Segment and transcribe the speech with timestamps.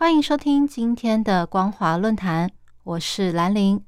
[0.00, 2.48] 欢迎收听今天的光华论坛，
[2.84, 3.84] 我是兰陵。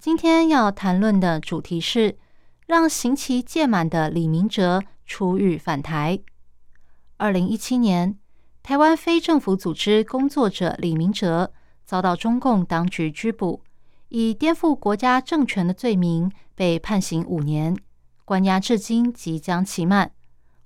[0.00, 2.18] 今天要谈论的主题是
[2.66, 6.18] 让刑期届满的李明哲出狱返台。
[7.18, 8.18] 二零一七年，
[8.64, 11.52] 台湾非政府组织工作者李明哲
[11.84, 13.62] 遭到中共当局拘捕，
[14.08, 17.76] 以颠覆国家政权的罪名被判刑五年，
[18.24, 20.10] 关押至今即将期满。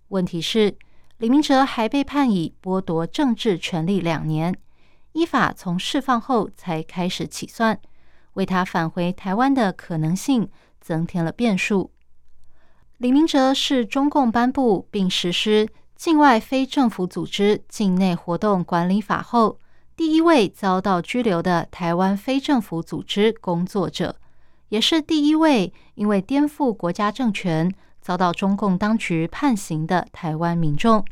[0.09, 0.79] 问题是？
[1.19, 4.57] 李明哲还被判以剥夺政治权利两年，
[5.19, 7.79] 依法从释放后才开始起算，
[8.35, 10.49] 为他返回台湾的可能性
[10.81, 11.91] 增添了变数。
[12.99, 19.59] 李明哲是中共颁布并实施《境外非政府组织境内活动管理法》后
[19.97, 24.15] 第一位遭到拘留的台湾非政府组织工作者，
[24.69, 27.75] 也是第一位因为颠覆国家政权。
[28.01, 31.05] 遭到中共当局判刑的台湾民众，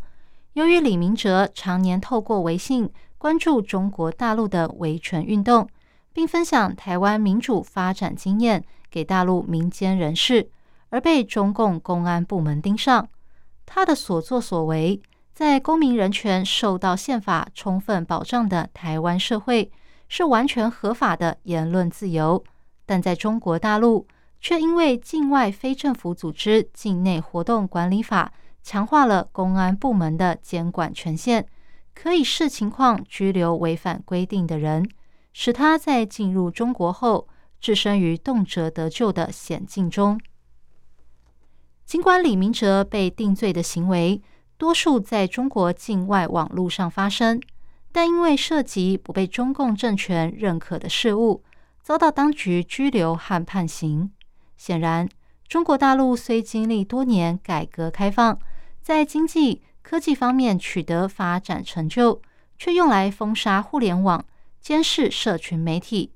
[0.54, 5.68] 由于李明哲常年透过微信关注中国大陆的维权运动，
[6.12, 10.48] 并分享台湾民主发展经验给大陆民间人士，
[10.90, 13.08] 而被中共公安部门盯上。
[13.64, 15.00] 他的所作所为，
[15.34, 19.70] 在公民人权受到宪法充分保障的台湾社会，
[20.08, 22.44] 是完全合法的言论自由，
[22.84, 24.06] 但在中国大陆。
[24.38, 28.30] 却因为境外非政府组织境内活动管理法
[28.62, 31.44] 强化了公安部门的监管权限，
[31.98, 34.86] 可以视情况拘留违反规定的人，
[35.32, 37.26] 使他在进入中国后
[37.58, 40.20] 置身于动辄得救的险境中。
[41.86, 44.20] 尽管李明哲被定罪的行为
[44.58, 47.40] 多数在中国境外网络上发生，
[47.90, 51.42] 但因为涉及不被中共政权认可的事物，
[51.82, 54.10] 遭到当局拘留和判刑。
[54.58, 55.08] 显然，
[55.48, 58.38] 中国大陆虽经历多年改革开放，
[58.82, 62.20] 在经济科技方面取得发展成就，
[62.58, 64.24] 却用来封杀互联网、
[64.60, 66.10] 监视社群媒体。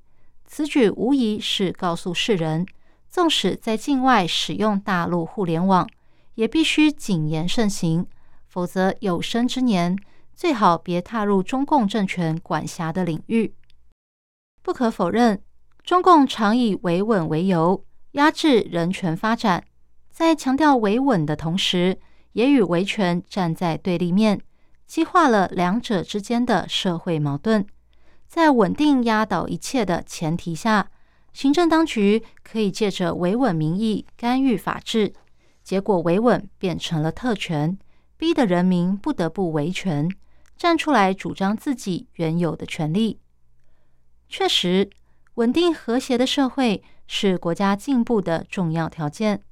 [0.45, 2.65] 此举无疑是告诉世人，
[3.07, 5.89] 纵使在境外使用大陆互联网，
[6.35, 8.05] 也必须谨言慎行，
[8.45, 9.97] 否则有生之年
[10.35, 13.53] 最好别踏入中共政权管辖的领域。
[14.61, 15.41] 不可否认，
[15.81, 17.85] 中共常以维稳为由。
[18.11, 19.63] 压制人权发展，
[20.09, 21.97] 在强调维稳的同时，
[22.33, 24.41] 也与维权站在对立面，
[24.85, 27.65] 激化了两者之间的社会矛盾。
[28.27, 30.89] 在稳定压倒一切的前提下，
[31.33, 35.13] 行政当局可以借着维稳名义干预法治，
[35.63, 37.77] 结果维稳变成了特权，
[38.17, 40.09] 逼得人民不得不维权，
[40.55, 43.19] 站出来主张自己原有的权利。
[44.29, 44.89] 确实，
[45.35, 46.83] 稳定和谐的社会。
[47.13, 49.43] 是国家进步的重要条件，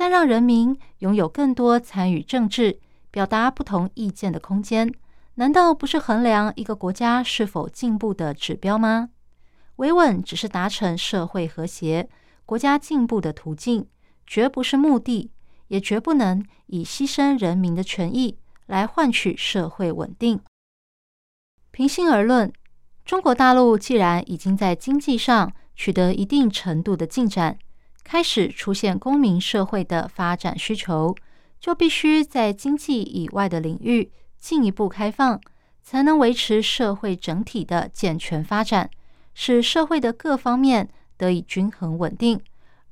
[0.00, 2.80] 但让人民拥有更多参与政治、
[3.10, 4.90] 表达不同意见的空间，
[5.34, 9.10] 难道不是衡量一个国家是否进步的指标吗？
[9.76, 12.08] 维稳只是达成社会和谐、
[12.46, 13.86] 国家进步的途径，
[14.26, 15.30] 绝不是目的，
[15.68, 20.40] 也绝不能以牺牲人民的权益来换取社会稳定。
[21.70, 22.50] 平心而论，
[23.04, 27.58] 中国大陆既然已经在经济上，取得一定程度的进展，
[28.02, 31.14] 开始出现公民社会的发展需求，
[31.60, 35.40] 就必须在经济以外的领域进一步开放，
[35.82, 38.90] 才能维持社会整体的健全发展，
[39.34, 42.40] 使社会的各方面得以均衡稳定，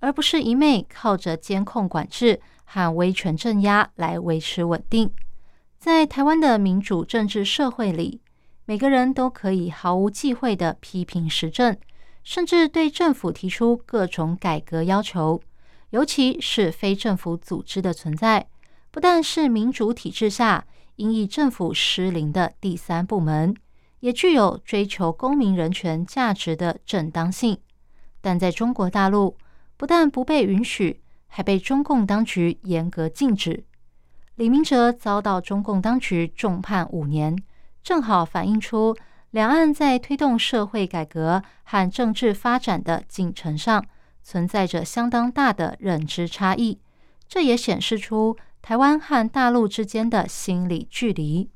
[0.00, 5.10] 而不是一昧靠着监控管制和威权镇压来维持稳定。
[5.78, 8.20] 在台湾的民主政治社会里，
[8.66, 11.76] 每个人都可以毫无忌讳的批评时政。
[12.28, 15.40] 甚至对政府提出各种改革要求，
[15.88, 18.46] 尤其是非政府组织的存在，
[18.90, 20.66] 不但是民主体制下
[20.96, 23.56] 因以政府失灵的第三部门，
[24.00, 27.56] 也具有追求公民人权价值的正当性。
[28.20, 29.38] 但在中国大陆，
[29.78, 33.64] 不但不被允许，还被中共当局严格禁止。
[34.34, 37.42] 李明哲遭到中共当局重判五年，
[37.82, 38.94] 正好反映出。
[39.30, 43.84] 两岸在推动社会改革和政治发展的进程上，
[44.22, 46.80] 存在着相当大的认知差异。
[47.28, 51.50] 这也显示出台湾和大陆之间的心理距离。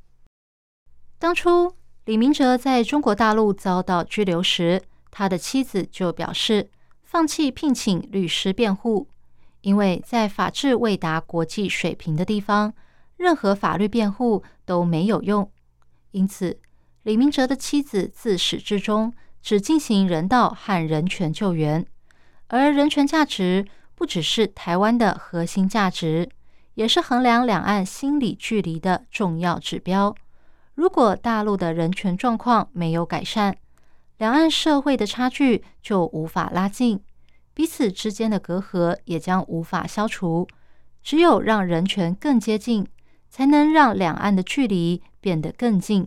[1.18, 1.74] 当初
[2.04, 6.68] 李明哲在中国大陆遭到拘留时，他的妻子就表示
[7.02, 9.08] 放弃聘请律师辩护，
[9.62, 12.74] 因为在法治未达国际水平的地方，
[13.16, 15.50] 任何法律辩护都没有用。
[16.10, 16.58] 因此，
[17.04, 19.12] 李明哲的妻子自始至终
[19.42, 21.84] 只进行人道和人权救援，
[22.46, 23.66] 而人权价值
[23.96, 26.28] 不只是台湾的核心价值，
[26.74, 30.14] 也是衡量两岸心理距离的重要指标。
[30.74, 33.56] 如果大陆的人权状况没有改善，
[34.18, 37.02] 两岸社会的差距就无法拉近，
[37.52, 40.46] 彼此之间的隔阂也将无法消除。
[41.02, 42.86] 只有让人权更接近，
[43.28, 46.06] 才能让两岸的距离变得更近。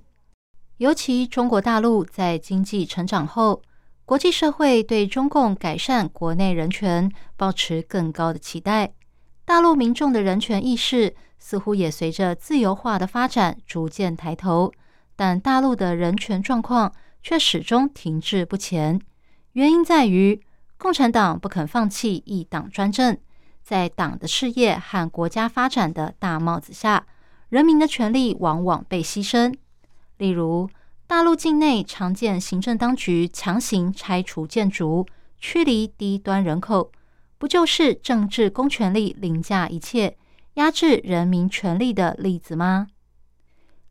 [0.78, 3.62] 尤其中国大陆在经济成长后，
[4.04, 8.92] 国际社会对中共改善国内人权抱持更高的期待。
[9.46, 14.74] 大陆民众的人权意识似乎也随着自由化的发展逐渐抬头，
[15.16, 16.92] 但大陆的人权状况
[17.24, 19.00] 却始终停滞不前。
[19.54, 20.42] 原因在于
[20.78, 23.18] 共产党不肯放弃一党专政，
[23.64, 27.08] 在党的事业和国家发展的大帽子下，
[27.48, 29.56] 人民的权利往往被牺牲。
[30.18, 30.70] 例如，
[31.08, 35.06] 大陆境内常见行政当局强行拆除建筑、
[35.38, 36.92] 驱离低端人口，
[37.38, 40.18] 不就是政治公权力凌驾一切、
[40.56, 42.88] 压制人民权利的例子吗？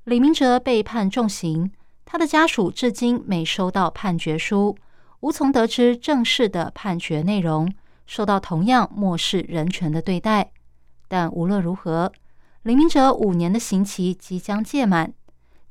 [0.04, 1.70] 李明哲被判重刑，
[2.04, 4.76] 他的家属至今没收到判决书，
[5.20, 7.72] 无从得知正式的判决内容，
[8.06, 10.50] 受到同样漠视人权的对待。
[11.06, 12.12] 但无论如何，
[12.62, 15.12] 李明哲五年的刑期即将届满。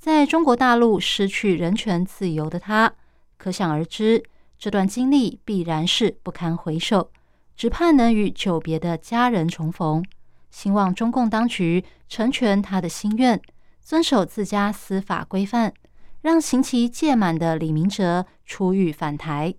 [0.04, 2.94] 在中国大陆失去人权自由的他，
[3.38, 4.22] 可想而知，
[4.60, 7.10] 这段经历必然是不堪回首。
[7.56, 10.04] 只盼能与久别的家人重逢。
[10.52, 13.42] 希望中共当局成全他的心愿，
[13.80, 15.74] 遵守自家司法规范，
[16.20, 19.56] 让刑期届满的李明哲出狱返台。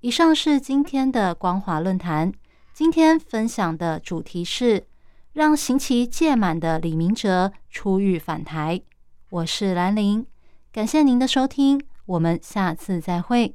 [0.00, 2.32] 以上是今天的光华论坛。
[2.72, 4.86] 今天分享的主题是
[5.34, 8.80] 让刑期届满的李明哲出狱返台。
[9.30, 10.24] 我是兰陵，
[10.72, 13.46] 感谢您的收听，我们下次再会。